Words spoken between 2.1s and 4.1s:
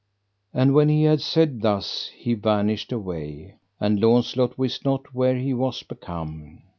he vanished away, and